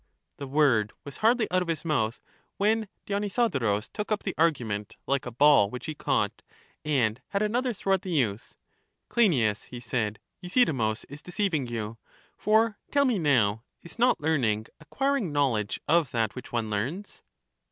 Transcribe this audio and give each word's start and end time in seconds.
The 0.37 0.47
word 0.47 0.93
was 1.05 1.17
hardly 1.17 1.45
out 1.51 1.61
of 1.61 1.67
his 1.67 1.85
mouth 1.85 2.19
when 2.57 2.87
Dionysodorus 3.05 3.87
took 3.89 4.11
up 4.11 4.23
the 4.23 4.33
argument, 4.35 4.97
like 5.05 5.27
a 5.27 5.31
ball 5.31 5.69
which 5.69 5.85
he 5.85 5.93
caught, 5.93 6.41
and 6.83 7.21
had 7.27 7.43
another 7.43 7.71
throw 7.71 7.93
at 7.93 8.01
the 8.01 8.09
youth. 8.09 8.57
Cleinias, 9.09 9.65
he 9.65 9.79
said, 9.79 10.17
Euthydemus 10.43 11.03
is 11.07 11.21
deceiving 11.21 11.67
you. 11.67 11.99
For 12.35 12.79
tell 12.91 13.05
me 13.05 13.19
now, 13.19 13.63
is 13.83 13.99
not 13.99 14.19
learning 14.19 14.65
acquiring 14.79 15.31
knowledge 15.31 15.79
of 15.87 16.09
that 16.09 16.33
which 16.33 16.51
one 16.51 16.71
learns? 16.71 17.21